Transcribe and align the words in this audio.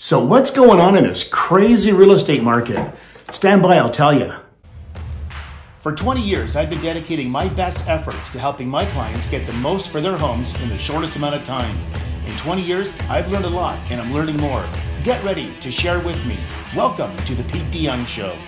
So 0.00 0.24
what's 0.24 0.52
going 0.52 0.78
on 0.78 0.96
in 0.96 1.02
this 1.02 1.28
crazy 1.28 1.90
real 1.90 2.12
estate 2.12 2.40
market? 2.40 2.94
Stand 3.32 3.62
by, 3.62 3.78
I'll 3.78 3.90
tell 3.90 4.16
you. 4.16 4.32
For 5.80 5.92
20 5.92 6.22
years, 6.22 6.54
I've 6.54 6.70
been 6.70 6.80
dedicating 6.80 7.28
my 7.28 7.48
best 7.48 7.88
efforts 7.88 8.30
to 8.30 8.38
helping 8.38 8.68
my 8.68 8.86
clients 8.86 9.28
get 9.28 9.44
the 9.44 9.52
most 9.54 9.88
for 9.88 10.00
their 10.00 10.16
homes 10.16 10.54
in 10.60 10.68
the 10.68 10.78
shortest 10.78 11.16
amount 11.16 11.34
of 11.34 11.42
time. 11.42 11.76
In 12.28 12.36
20 12.36 12.62
years, 12.62 12.94
I've 13.08 13.28
learned 13.28 13.46
a 13.46 13.50
lot 13.50 13.76
and 13.90 14.00
I'm 14.00 14.14
learning 14.14 14.36
more. 14.36 14.64
Get 15.02 15.22
ready 15.24 15.58
to 15.58 15.70
share 15.72 15.98
with 15.98 16.24
me. 16.26 16.38
Welcome 16.76 17.16
to 17.16 17.34
the 17.34 17.42
Pete 17.42 17.68
De 17.72 17.86
Jong 17.86 18.06
Show. 18.06 18.38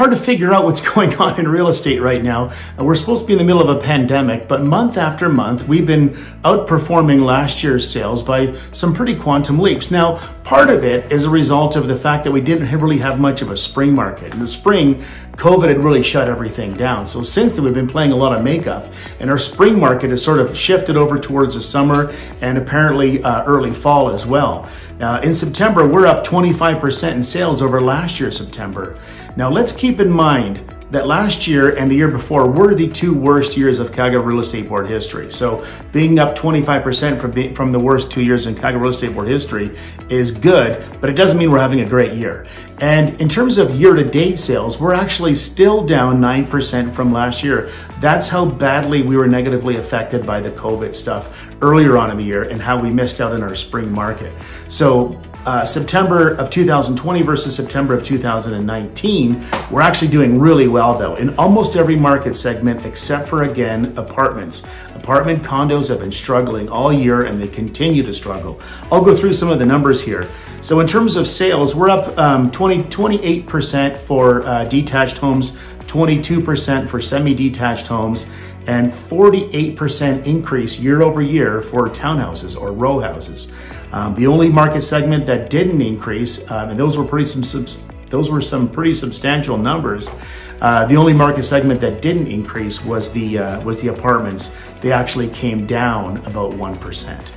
Hard 0.00 0.12
to 0.12 0.16
figure 0.16 0.50
out 0.50 0.64
what's 0.64 0.80
going 0.94 1.14
on 1.16 1.38
in 1.38 1.46
real 1.46 1.68
estate 1.68 2.00
right 2.00 2.24
now. 2.24 2.50
Uh, 2.78 2.82
we're 2.82 2.94
supposed 2.94 3.20
to 3.20 3.26
be 3.26 3.34
in 3.34 3.38
the 3.38 3.44
middle 3.44 3.60
of 3.60 3.68
a 3.68 3.78
pandemic, 3.78 4.48
but 4.48 4.62
month 4.62 4.96
after 4.96 5.28
month, 5.28 5.68
we've 5.68 5.86
been 5.86 6.08
outperforming 6.42 7.22
last 7.22 7.62
year's 7.62 7.90
sales 7.90 8.22
by 8.22 8.54
some 8.72 8.94
pretty 8.94 9.14
quantum 9.14 9.58
leaps. 9.58 9.90
Now, 9.90 10.16
part 10.50 10.68
of 10.68 10.82
it 10.82 11.12
is 11.12 11.26
a 11.26 11.30
result 11.30 11.76
of 11.76 11.86
the 11.86 11.94
fact 11.94 12.24
that 12.24 12.32
we 12.32 12.40
didn't 12.40 12.68
really 12.80 12.98
have 12.98 13.20
much 13.20 13.40
of 13.40 13.52
a 13.52 13.56
spring 13.56 13.94
market. 13.94 14.32
In 14.32 14.40
the 14.40 14.48
spring, 14.48 15.00
COVID 15.36 15.68
had 15.68 15.78
really 15.78 16.02
shut 16.02 16.28
everything 16.28 16.76
down. 16.76 17.06
So 17.06 17.22
since 17.22 17.52
then, 17.52 17.62
we've 17.62 17.72
been 17.72 17.86
playing 17.86 18.10
a 18.10 18.16
lot 18.16 18.36
of 18.36 18.42
makeup, 18.42 18.92
and 19.20 19.30
our 19.30 19.38
spring 19.38 19.78
market 19.78 20.10
has 20.10 20.24
sort 20.24 20.40
of 20.40 20.58
shifted 20.58 20.96
over 20.96 21.20
towards 21.20 21.54
the 21.54 21.62
summer 21.62 22.12
and 22.40 22.58
apparently 22.58 23.22
uh, 23.22 23.44
early 23.44 23.72
fall 23.72 24.10
as 24.10 24.26
well. 24.26 24.68
Uh, 25.00 25.20
in 25.22 25.36
September, 25.36 25.86
we're 25.86 26.04
up 26.04 26.26
25% 26.26 27.12
in 27.12 27.22
sales 27.22 27.62
over 27.62 27.80
last 27.80 28.18
year, 28.18 28.32
September. 28.32 28.98
Now, 29.36 29.52
let's 29.52 29.70
keep 29.70 30.00
in 30.00 30.10
mind 30.10 30.64
that 30.90 31.06
last 31.06 31.46
year 31.46 31.76
and 31.76 31.90
the 31.90 31.94
year 31.94 32.08
before 32.08 32.48
were 32.48 32.74
the 32.74 32.88
two 32.88 33.14
worst 33.14 33.56
years 33.56 33.78
of 33.78 33.92
Calgary 33.92 34.20
Real 34.20 34.40
Estate 34.40 34.68
Board 34.68 34.88
history. 34.88 35.32
So 35.32 35.64
being 35.92 36.18
up 36.18 36.36
25% 36.36 37.20
from, 37.20 37.54
from 37.54 37.70
the 37.70 37.78
worst 37.78 38.10
two 38.10 38.22
years 38.22 38.46
in 38.46 38.54
Calgary 38.54 38.80
Real 38.80 38.90
Estate 38.90 39.14
Board 39.14 39.28
history 39.28 39.78
is 40.08 40.32
good, 40.32 41.00
but 41.00 41.08
it 41.08 41.14
doesn't 41.14 41.38
mean 41.38 41.50
we're 41.50 41.60
having 41.60 41.80
a 41.80 41.88
great 41.88 42.14
year. 42.14 42.46
And 42.80 43.20
in 43.20 43.28
terms 43.28 43.58
of 43.58 43.78
year-to-date 43.78 44.38
sales, 44.38 44.80
we're 44.80 44.94
actually 44.94 45.34
still 45.36 45.86
down 45.86 46.20
9% 46.20 46.92
from 46.94 47.12
last 47.12 47.44
year. 47.44 47.70
That's 48.00 48.26
how 48.28 48.46
badly 48.46 49.02
we 49.02 49.16
were 49.16 49.28
negatively 49.28 49.76
affected 49.76 50.26
by 50.26 50.40
the 50.40 50.50
COVID 50.50 50.94
stuff 50.94 51.50
earlier 51.62 51.98
on 51.98 52.10
in 52.10 52.16
the 52.16 52.24
year 52.24 52.44
and 52.44 52.60
how 52.60 52.80
we 52.80 52.90
missed 52.90 53.20
out 53.20 53.34
in 53.34 53.42
our 53.42 53.54
spring 53.54 53.92
market. 53.92 54.32
So 54.68 55.20
uh, 55.46 55.64
September 55.64 56.34
of 56.34 56.50
2020 56.50 57.22
versus 57.22 57.56
September 57.56 57.94
of 57.94 58.04
2019, 58.04 59.46
we're 59.70 59.80
actually 59.80 60.08
doing 60.08 60.38
really 60.38 60.68
well 60.68 60.96
though 60.96 61.14
in 61.14 61.34
almost 61.38 61.76
every 61.76 61.96
market 61.96 62.36
segment 62.36 62.84
except 62.84 63.28
for 63.28 63.44
again 63.44 63.96
apartments. 63.96 64.62
Apartment 64.94 65.42
condos 65.42 65.88
have 65.88 66.00
been 66.00 66.12
struggling 66.12 66.68
all 66.68 66.92
year 66.92 67.22
and 67.22 67.40
they 67.40 67.48
continue 67.48 68.02
to 68.02 68.12
struggle. 68.12 68.60
I'll 68.92 69.04
go 69.04 69.16
through 69.16 69.32
some 69.32 69.50
of 69.50 69.58
the 69.58 69.64
numbers 69.64 70.02
here. 70.02 70.28
So 70.60 70.80
in 70.80 70.86
terms 70.86 71.16
of 71.16 71.26
sales, 71.26 71.74
we're 71.74 71.88
up 71.88 72.16
um, 72.18 72.50
20, 72.50 72.84
28% 72.84 73.96
for 73.96 74.44
uh, 74.44 74.64
detached 74.64 75.18
homes, 75.18 75.56
22% 75.86 76.88
for 76.88 77.00
semi-detached 77.00 77.86
homes, 77.86 78.26
and 78.66 78.92
48% 78.92 80.26
increase 80.26 80.78
year 80.78 81.02
over 81.02 81.22
year 81.22 81.62
for 81.62 81.88
townhouses 81.88 82.60
or 82.60 82.72
row 82.72 83.00
houses. 83.00 83.52
Um, 83.92 84.14
the 84.14 84.26
only 84.26 84.48
market 84.48 84.82
segment 84.82 85.26
that 85.26 85.50
didn't 85.50 85.80
increase, 85.80 86.48
um, 86.50 86.70
and 86.70 86.78
those 86.78 86.96
were 86.96 87.04
pretty 87.04 87.26
some 87.26 87.66
those 88.08 88.28
were 88.28 88.42
some 88.42 88.68
pretty 88.68 88.92
substantial 88.94 89.56
numbers. 89.56 90.08
Uh, 90.60 90.84
the 90.86 90.96
only 90.96 91.12
market 91.12 91.44
segment 91.44 91.80
that 91.80 92.02
didn't 92.02 92.26
increase 92.26 92.84
was 92.84 93.12
the 93.12 93.38
uh, 93.38 93.60
was 93.62 93.80
the 93.80 93.88
apartments. 93.88 94.54
They 94.80 94.92
actually 94.92 95.28
came 95.28 95.66
down 95.66 96.18
about 96.26 96.54
one 96.54 96.78
percent. 96.78 97.32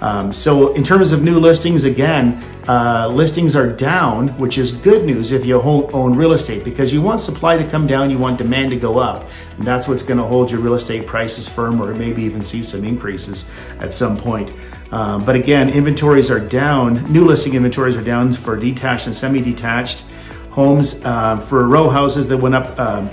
Um, 0.00 0.32
so 0.32 0.72
in 0.74 0.84
terms 0.84 1.12
of 1.12 1.22
new 1.22 1.38
listings, 1.38 1.84
again, 1.84 2.42
uh, 2.68 3.08
listings 3.08 3.56
are 3.56 3.70
down, 3.72 4.28
which 4.38 4.58
is 4.58 4.72
good 4.72 5.04
news 5.04 5.32
if 5.32 5.44
you 5.44 5.60
own 5.60 6.14
real 6.16 6.32
estate 6.32 6.64
because 6.64 6.92
you 6.92 7.00
want 7.00 7.20
supply 7.20 7.56
to 7.56 7.68
come 7.68 7.86
down, 7.86 8.10
you 8.10 8.18
want 8.18 8.38
demand 8.38 8.70
to 8.70 8.76
go 8.76 8.98
up. 8.98 9.28
And 9.56 9.66
that's 9.66 9.88
what's 9.88 10.02
going 10.02 10.18
to 10.18 10.24
hold 10.24 10.50
your 10.50 10.60
real 10.60 10.74
estate 10.74 11.06
prices 11.06 11.48
firm 11.48 11.80
or 11.80 11.94
maybe 11.94 12.22
even 12.22 12.42
see 12.42 12.62
some 12.62 12.84
increases 12.84 13.50
at 13.80 13.94
some 13.94 14.16
point. 14.16 14.52
Um, 14.92 15.24
but 15.24 15.34
again, 15.34 15.70
inventories 15.70 16.30
are 16.30 16.40
down. 16.40 17.10
New 17.12 17.24
listing 17.24 17.54
inventories 17.54 17.96
are 17.96 18.04
down 18.04 18.32
for 18.32 18.56
detached 18.56 19.06
and 19.06 19.16
semi-detached 19.16 20.04
homes. 20.50 21.02
Uh, 21.04 21.40
for 21.40 21.66
row 21.66 21.88
houses 21.88 22.28
that 22.28 22.36
went 22.36 22.54
up, 22.54 22.78
um, 22.78 23.10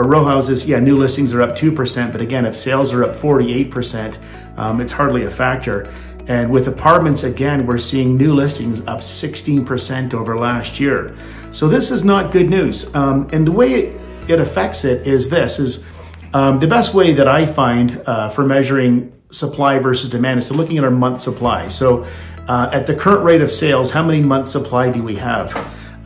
or 0.00 0.04
row 0.04 0.24
houses, 0.24 0.66
yeah, 0.66 0.80
new 0.80 0.96
listings 0.96 1.34
are 1.34 1.42
up 1.42 1.54
2%. 1.54 2.10
But 2.10 2.22
again, 2.22 2.46
if 2.46 2.56
sales 2.56 2.92
are 2.94 3.04
up 3.04 3.14
48%, 3.14 4.16
um, 4.56 4.80
it's 4.80 4.92
hardly 4.92 5.24
a 5.24 5.30
factor. 5.30 5.92
And 6.26 6.50
with 6.50 6.68
apartments, 6.68 7.22
again, 7.22 7.66
we're 7.66 7.78
seeing 7.78 8.16
new 8.16 8.34
listings 8.34 8.80
up 8.86 9.00
16% 9.00 10.14
over 10.14 10.38
last 10.38 10.80
year. 10.80 11.14
So 11.50 11.68
this 11.68 11.90
is 11.90 12.02
not 12.02 12.32
good 12.32 12.48
news. 12.48 12.94
Um, 12.94 13.28
and 13.32 13.46
the 13.46 13.52
way 13.52 13.74
it, 13.74 14.00
it, 14.28 14.40
affects 14.40 14.86
it 14.86 15.06
is 15.06 15.28
this, 15.28 15.58
is 15.58 15.84
um, 16.32 16.58
the 16.58 16.66
best 16.66 16.94
way 16.94 17.12
that 17.12 17.28
I 17.28 17.44
find 17.44 18.02
uh, 18.06 18.30
for 18.30 18.46
measuring 18.46 19.12
supply 19.30 19.80
versus 19.80 20.08
demand 20.08 20.38
is 20.38 20.48
to 20.48 20.54
looking 20.54 20.78
at 20.78 20.84
our 20.84 20.90
month 20.90 21.20
supply. 21.20 21.68
So 21.68 22.06
uh, 22.48 22.70
at 22.72 22.86
the 22.86 22.94
current 22.94 23.22
rate 23.22 23.42
of 23.42 23.50
sales, 23.50 23.90
how 23.90 24.04
many 24.04 24.22
months 24.22 24.50
supply 24.50 24.90
do 24.90 25.02
we 25.02 25.16
have? 25.16 25.52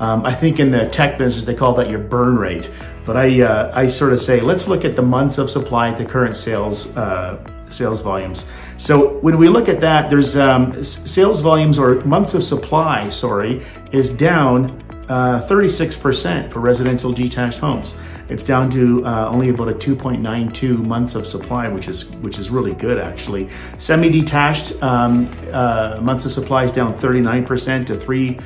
Um, 0.01 0.25
I 0.25 0.35
think 0.35 0.59
in 0.59 0.71
the 0.71 0.89
tech 0.89 1.19
business, 1.19 1.45
they 1.45 1.55
call 1.55 1.75
that 1.75 1.89
your 1.89 1.99
burn 1.99 2.37
rate. 2.37 2.71
But 3.05 3.17
I, 3.17 3.43
uh, 3.43 3.73
I 3.75 3.87
sort 3.87 4.13
of 4.13 4.21
say, 4.21 4.41
let's 4.41 4.67
look 4.67 4.85
at 4.85 4.97
the 4.97 5.03
months 5.03 5.39
of 5.39 5.51
supply 5.51 5.91
at 5.91 5.99
the 5.99 6.05
current 6.05 6.37
sales, 6.37 6.97
uh, 6.97 7.39
sales 7.71 8.01
volumes. 8.01 8.47
So 8.77 9.19
when 9.19 9.39
we 9.39 9.49
look 9.49 9.69
at 9.69 9.81
that, 9.81 10.11
there's 10.11 10.37
um, 10.37 10.83
sales 10.83 11.41
volumes 11.41 11.79
or 11.79 11.97
months 12.05 12.35
of 12.35 12.43
supply, 12.43 13.09
sorry, 13.11 13.63
is 13.93 14.15
down 14.17 14.81
36% 15.09 16.47
uh, 16.47 16.49
for 16.49 16.61
residential 16.61 17.13
detached 17.13 17.59
homes. 17.59 17.97
It's 18.29 18.45
down 18.45 18.71
to 18.71 19.05
uh, 19.05 19.29
only 19.29 19.51
about 19.51 19.69
a 19.69 19.75
2.92 19.75 20.85
months 20.85 21.15
of 21.15 21.27
supply, 21.27 21.69
which 21.69 21.89
is 21.89 22.11
which 22.17 22.39
is 22.39 22.49
really 22.51 22.73
good 22.73 22.99
actually. 22.99 23.51
Semi-detached 23.79 24.83
um, 24.83 25.29
uh, 25.53 25.99
months 26.01 26.25
of 26.25 26.33
supply 26.33 26.65
is 26.65 26.73
down 26.73 26.95
39% 26.99 27.87
to 27.87 28.01
three. 28.01 28.39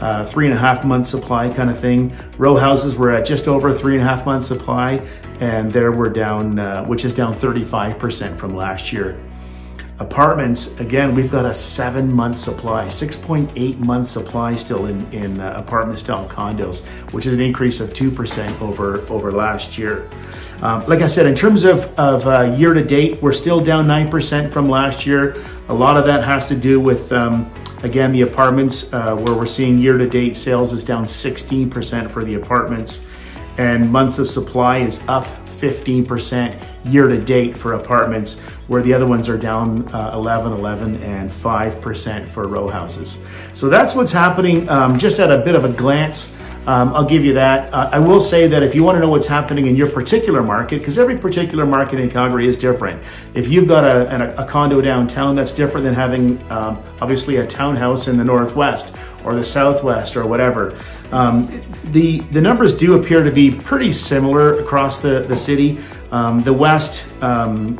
Uh, 0.00 0.26
three 0.26 0.44
and 0.44 0.54
a 0.54 0.58
half 0.58 0.84
month 0.84 1.06
supply 1.06 1.48
kind 1.48 1.70
of 1.70 1.78
thing. 1.78 2.14
Row 2.36 2.56
houses 2.56 2.94
were 2.96 3.10
at 3.10 3.24
just 3.24 3.48
over 3.48 3.72
three 3.72 3.94
and 3.94 4.02
a 4.02 4.06
half 4.06 4.26
month 4.26 4.44
supply, 4.44 5.06
and 5.40 5.72
there 5.72 5.90
we're 5.90 6.10
down, 6.10 6.58
uh, 6.58 6.84
which 6.84 7.04
is 7.04 7.14
down 7.14 7.34
35% 7.34 8.36
from 8.36 8.54
last 8.54 8.92
year. 8.92 9.18
Apartments, 9.98 10.78
again, 10.78 11.14
we've 11.14 11.30
got 11.30 11.46
a 11.46 11.54
seven 11.54 12.12
month 12.12 12.36
supply, 12.36 12.88
6.8 12.88 13.78
month 13.78 14.08
supply 14.08 14.54
still 14.56 14.84
in, 14.84 15.10
in 15.10 15.40
uh, 15.40 15.54
apartment 15.56 15.98
style 15.98 16.28
condos, 16.28 16.84
which 17.14 17.24
is 17.24 17.32
an 17.32 17.40
increase 17.40 17.80
of 17.80 17.94
2% 17.94 18.60
over, 18.60 18.98
over 19.08 19.32
last 19.32 19.78
year. 19.78 20.10
Um, 20.60 20.86
like 20.86 21.00
I 21.00 21.06
said, 21.06 21.24
in 21.24 21.34
terms 21.34 21.64
of, 21.64 21.98
of 21.98 22.26
uh, 22.26 22.54
year 22.58 22.74
to 22.74 22.84
date, 22.84 23.22
we're 23.22 23.32
still 23.32 23.62
down 23.62 23.86
9% 23.86 24.52
from 24.52 24.68
last 24.68 25.06
year. 25.06 25.42
A 25.70 25.74
lot 25.74 25.96
of 25.96 26.04
that 26.04 26.22
has 26.24 26.48
to 26.48 26.56
do 26.56 26.78
with, 26.78 27.10
um, 27.12 27.50
again, 27.82 28.12
the 28.12 28.22
apartments, 28.22 28.92
uh, 28.92 29.14
where 29.16 29.34
we're 29.34 29.46
seeing 29.46 29.78
year 29.78 29.98
to 29.98 30.08
date 30.08 30.36
sales 30.36 30.72
is 30.72 30.84
down 30.84 31.04
16% 31.04 32.10
for 32.10 32.24
the 32.24 32.34
apartments, 32.34 33.04
and 33.58 33.90
months 33.90 34.18
of 34.18 34.28
supply 34.28 34.78
is 34.78 35.06
up 35.08 35.26
15% 35.58 36.62
year 36.84 37.08
to 37.08 37.20
date 37.20 37.56
for 37.56 37.74
apartments, 37.74 38.40
where 38.68 38.82
the 38.82 38.92
other 38.92 39.06
ones 39.06 39.28
are 39.28 39.38
down 39.38 39.88
uh, 39.94 40.10
11, 40.14 40.52
11, 40.52 41.02
and 41.02 41.30
5% 41.30 42.28
for 42.28 42.46
row 42.46 42.68
houses. 42.68 43.22
So 43.54 43.68
that's 43.68 43.94
what's 43.94 44.12
happening 44.12 44.68
um, 44.68 44.98
just 44.98 45.18
at 45.18 45.30
a 45.30 45.38
bit 45.38 45.54
of 45.54 45.64
a 45.64 45.72
glance. 45.72 46.36
Um, 46.66 46.94
I'll 46.94 47.06
give 47.06 47.24
you 47.24 47.34
that. 47.34 47.72
Uh, 47.72 47.90
I 47.92 47.98
will 47.98 48.20
say 48.20 48.48
that 48.48 48.62
if 48.62 48.74
you 48.74 48.82
want 48.82 48.96
to 48.96 49.00
know 49.00 49.08
what's 49.08 49.28
happening 49.28 49.66
in 49.66 49.76
your 49.76 49.88
particular 49.88 50.42
market, 50.42 50.78
because 50.78 50.98
every 50.98 51.16
particular 51.16 51.64
market 51.64 52.00
in 52.00 52.10
Calgary 52.10 52.48
is 52.48 52.56
different. 52.56 53.02
If 53.34 53.48
you've 53.48 53.68
got 53.68 53.84
a, 53.84 54.38
a, 54.38 54.44
a 54.44 54.46
condo 54.46 54.80
downtown, 54.80 55.36
that's 55.36 55.52
different 55.52 55.84
than 55.84 55.94
having 55.94 56.42
um, 56.50 56.82
obviously 57.00 57.36
a 57.36 57.46
townhouse 57.46 58.08
in 58.08 58.16
the 58.16 58.24
northwest 58.24 58.92
or 59.24 59.34
the 59.34 59.44
southwest 59.44 60.16
or 60.16 60.26
whatever. 60.26 60.76
Um, 61.12 61.62
the 61.92 62.20
the 62.32 62.40
numbers 62.40 62.76
do 62.76 62.98
appear 63.00 63.22
to 63.22 63.30
be 63.30 63.50
pretty 63.50 63.92
similar 63.92 64.58
across 64.60 65.00
the 65.00 65.20
the 65.20 65.36
city. 65.36 65.78
Um, 66.10 66.42
the 66.42 66.52
west. 66.52 67.06
Um, 67.22 67.78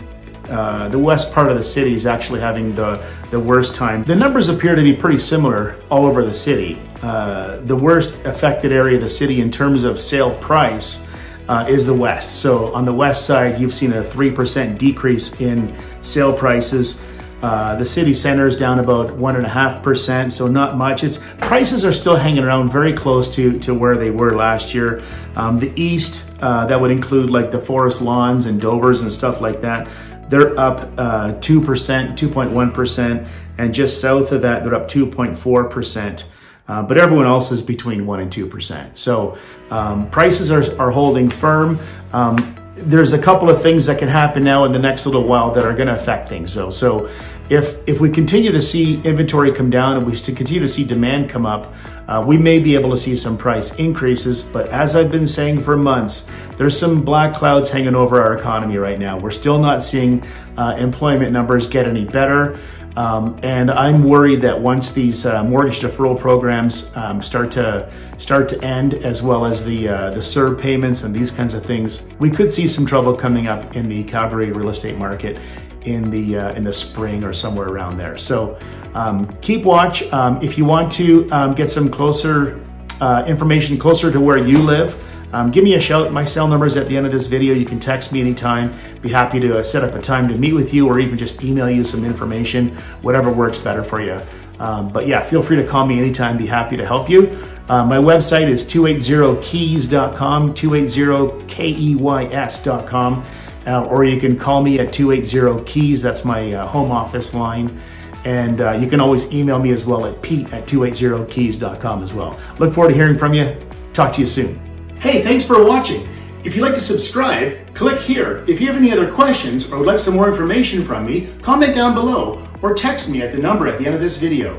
uh, 0.49 0.88
the 0.90 0.99
west 0.99 1.32
part 1.32 1.50
of 1.50 1.58
the 1.58 1.64
city 1.64 1.93
is 1.93 2.06
actually 2.06 2.38
having 2.38 2.72
the, 2.76 3.05
the 3.32 3.40
worst 3.40 3.75
time. 3.75 4.05
The 4.05 4.14
numbers 4.14 4.49
appear 4.49 4.76
to 4.76 4.82
be 4.82 4.93
pretty 4.93 5.19
similar 5.19 5.75
all 5.90 6.06
over 6.06 6.25
the 6.25 6.34
city. 6.34 6.81
Uh, 7.02 7.58
the 7.60 7.76
worst 7.76 8.14
affected 8.25 8.72
area 8.72 8.96
of 8.96 9.02
the 9.02 9.10
city 9.10 9.40
in 9.40 9.50
terms 9.50 9.84
of 9.84 10.00
sale 10.00 10.34
price 10.38 11.06
uh, 11.48 11.66
is 11.69 11.87
the 11.87 11.94
west. 11.94 12.40
So 12.40 12.75
on 12.75 12.84
the 12.84 12.93
west 12.93 13.26
side, 13.26 13.60
you've 13.60 13.75
seen 13.75 13.93
a 13.93 14.02
3% 14.02 14.78
decrease 14.78 15.40
in 15.40 15.76
sale 16.02 16.32
prices. 16.32 17.02
Uh, 17.43 17.76
the 17.76 17.84
city 17.84 18.14
center 18.14 18.48
is 18.48 18.56
down 18.56 18.78
about 18.78 19.14
one 19.14 19.37
and 19.37 19.44
a 19.44 19.48
half 19.48 19.82
percent, 19.82 20.32
so 20.32 20.46
not 20.46 20.76
much. 20.76 21.04
It's 21.04 21.19
prices 21.43 21.84
are 21.84 21.93
still 21.93 22.16
hanging 22.16 22.43
around 22.43 22.70
very 22.70 22.94
close 22.94 23.32
to 23.37 23.58
to 23.60 23.75
where 23.75 23.96
they 23.98 24.10
were 24.10 24.34
last 24.34 24.75
year. 24.75 25.02
Um, 25.37 25.58
the 25.58 25.70
east, 25.81 26.31
uh, 26.40 26.64
that 26.66 26.81
would 26.81 26.90
include 26.90 27.28
like 27.28 27.50
the 27.52 27.60
forest 27.60 28.00
lawns 28.00 28.46
and 28.46 28.58
Dovers 28.58 29.02
and 29.02 29.12
stuff 29.12 29.40
like 29.43 29.60
that. 29.60 29.87
they're 30.28 30.58
up 30.58 30.81
uh, 30.98 31.34
2%, 31.34 32.16
2.1%, 32.16 33.28
and 33.58 33.75
just 33.75 34.00
south 34.00 34.32
of 34.32 34.43
that, 34.43 34.64
they're 34.64 34.75
up 34.75 34.88
2.4%. 34.88 36.25
Uh, 36.68 36.82
but 36.82 36.98
everyone 36.98 37.26
else 37.26 37.52
is 37.52 37.62
between 37.62 38.02
1% 38.02 38.22
and 38.22 38.32
2%. 38.32 38.98
So 38.98 39.38
um, 39.70 40.10
prices 40.10 40.50
are, 40.50 40.80
are 40.80 40.90
holding 40.90 41.28
firm. 41.28 41.78
Um, 42.12 42.56
there's 42.76 43.12
a 43.12 43.18
couple 43.18 43.48
of 43.48 43.62
things 43.62 43.86
that 43.86 43.98
can 43.98 44.08
happen 44.08 44.44
now 44.44 44.64
in 44.64 44.72
the 44.72 44.78
next 44.78 45.06
little 45.06 45.26
while 45.26 45.52
that 45.52 45.64
are 45.64 45.72
going 45.72 45.88
to 45.88 45.94
affect 45.94 46.28
things 46.28 46.54
though. 46.54 46.70
So 46.70 47.08
if 47.48 47.78
if 47.88 48.00
we 48.00 48.10
continue 48.10 48.52
to 48.52 48.60
see 48.60 49.00
inventory 49.02 49.52
come 49.52 49.70
down 49.70 49.96
and 49.96 50.06
we 50.06 50.12
continue 50.16 50.60
to 50.60 50.68
see 50.68 50.84
demand 50.84 51.30
come 51.30 51.46
up, 51.46 51.72
uh, 52.08 52.22
we 52.26 52.36
may 52.36 52.58
be 52.58 52.74
able 52.74 52.90
to 52.90 52.96
see 52.96 53.16
some 53.16 53.38
price 53.38 53.74
increases. 53.76 54.42
But 54.42 54.69
as 54.69 54.94
I've 54.94 55.10
been 55.10 55.28
saying 55.28 55.62
for 55.62 55.76
months, 55.76 56.28
there's 56.56 56.78
some 56.78 57.02
black 57.02 57.34
clouds 57.34 57.70
hanging 57.70 57.94
over 57.94 58.22
our 58.22 58.36
economy 58.36 58.76
right 58.76 58.98
now. 58.98 59.19
We're 59.19 59.30
still 59.30 59.58
not 59.58 59.82
seeing 59.82 60.24
uh, 60.56 60.76
employment 60.78 61.32
numbers 61.32 61.69
get 61.69 61.86
any 61.86 62.04
better. 62.04 62.58
Um, 62.96 63.38
and 63.43 63.70
I'm 63.70 64.04
worried 64.04 64.40
that 64.40 64.58
once 64.58 64.93
these 64.93 65.26
uh, 65.26 65.44
mortgage 65.44 65.81
deferral 65.81 66.19
programs 66.19 66.94
um, 66.96 67.22
start 67.22 67.50
to 67.52 67.93
start 68.19 68.48
to 68.48 68.64
end, 68.64 68.94
as 68.94 69.22
well 69.22 69.44
as 69.44 69.64
the 69.64 69.88
uh, 69.88 70.10
the 70.10 70.20
CERB 70.20 70.58
payments 70.58 71.02
and 71.02 71.14
these 71.14 71.31
kinds 71.31 71.52
of 71.52 71.64
things, 71.64 72.08
we 72.19 72.31
could 72.31 72.50
see 72.50 72.66
some 72.66 72.87
trouble 72.87 73.14
coming 73.14 73.48
up 73.48 73.76
in 73.76 73.88
the 73.88 74.02
Calgary 74.04 74.50
real 74.50 74.70
estate 74.70 74.96
market 74.96 75.38
in 75.82 76.10
the 76.10 76.38
uh, 76.38 76.52
in 76.54 76.64
the 76.64 76.72
spring 76.72 77.22
or 77.22 77.34
somewhere 77.34 77.69
around 77.69 77.98
there. 77.98 78.16
So 78.16 78.58
um, 78.94 79.26
keep 79.43 79.64
watch. 79.64 80.10
Um, 80.12 80.43
if 80.43 80.56
you 80.56 80.64
want 80.64 80.90
to 80.93 81.31
um, 81.31 81.54
get 81.54 81.70
some 81.70 81.90
closer 81.90 82.64
uh, 83.00 83.25
information 83.26 83.78
closer 83.78 84.10
to 84.10 84.20
where 84.20 84.38
you 84.38 84.58
live. 84.58 85.02
Um, 85.36 85.50
give 85.50 85.64
me 85.64 85.74
a 85.74 85.80
shout. 85.82 86.12
My 86.12 86.24
cell 86.24 86.48
number 86.48 86.64
is 86.64 86.78
at 86.78 86.88
the 86.88 86.96
end 86.96 87.04
of 87.04 87.12
this 87.12 87.26
video. 87.26 87.52
You 87.52 87.66
can 87.66 87.78
text 87.78 88.10
me 88.10 88.22
anytime. 88.22 88.74
Be 89.02 89.10
happy 89.10 89.38
to 89.40 89.58
uh, 89.58 89.62
set 89.62 89.84
up 89.84 89.94
a 89.94 90.00
time 90.00 90.28
to 90.28 90.34
meet 90.34 90.54
with 90.54 90.72
you 90.72 90.88
or 90.88 90.98
even 90.98 91.18
just 91.18 91.44
email 91.44 91.68
you 91.68 91.84
some 91.84 92.06
information, 92.06 92.74
whatever 93.02 93.30
works 93.30 93.58
better 93.58 93.84
for 93.84 94.00
you. 94.00 94.18
Um, 94.58 94.90
but 94.90 95.06
yeah, 95.06 95.22
feel 95.22 95.42
free 95.42 95.56
to 95.56 95.66
call 95.66 95.86
me 95.86 95.98
anytime. 95.98 96.38
Be 96.38 96.46
happy 96.46 96.78
to 96.78 96.86
help 96.86 97.10
you. 97.10 97.38
Uh, 97.68 97.84
my 97.84 97.98
website 97.98 98.48
is 98.48 98.64
280keys.com, 98.64 100.54
280keys.com, 100.54 103.24
uh, 103.66 103.84
or 103.84 104.04
you 104.04 104.18
can 104.18 104.38
call 104.38 104.62
me 104.62 104.78
at 104.78 104.88
280keys. 104.88 106.00
That's 106.00 106.24
my 106.24 106.54
uh, 106.54 106.66
home 106.66 106.90
office 106.90 107.34
line. 107.34 107.78
And 108.24 108.62
uh, 108.62 108.72
you 108.72 108.86
can 108.86 109.00
always 109.00 109.30
email 109.34 109.58
me 109.58 109.72
as 109.72 109.84
well 109.84 110.06
at 110.06 110.22
pete 110.22 110.50
at 110.54 110.66
280keys.com 110.66 112.02
as 112.02 112.14
well. 112.14 112.40
Look 112.58 112.72
forward 112.72 112.88
to 112.88 112.94
hearing 112.94 113.18
from 113.18 113.34
you. 113.34 113.54
Talk 113.92 114.14
to 114.14 114.22
you 114.22 114.26
soon. 114.26 114.65
Hey, 115.00 115.22
thanks 115.22 115.44
for 115.44 115.62
watching. 115.62 116.08
If 116.43 116.56
you'd 116.56 116.62
like 116.62 116.75
to 116.75 116.81
subscribe, 116.81 117.75
click 117.75 118.00
here. 118.00 118.43
If 118.48 118.60
you 118.60 118.66
have 118.69 118.76
any 118.76 118.90
other 118.90 119.12
questions 119.12 119.70
or 119.70 119.78
would 119.78 119.87
like 119.87 119.98
some 119.98 120.14
more 120.14 120.26
information 120.26 120.84
from 120.84 121.04
me, 121.04 121.28
comment 121.43 121.75
down 121.75 121.94
below 121.94 122.48
or 122.62 122.72
text 122.72 123.10
me 123.10 123.20
at 123.20 123.31
the 123.31 123.38
number 123.38 123.69
at 123.69 123.78
the 123.78 123.84
end 123.84 123.94
of 123.94 124.00
this 124.00 124.16
video. 124.16 124.56